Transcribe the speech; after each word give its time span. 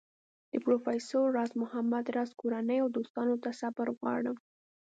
د 0.51 0.53
پروفیسر 0.65 1.23
راز 1.37 1.51
محمد 1.61 2.05
راز 2.15 2.31
کورنۍ 2.41 2.77
او 2.83 2.87
دوستانو 2.97 3.35
ته 3.43 3.49
صبر 3.61 3.87
غواړم. 3.99 4.35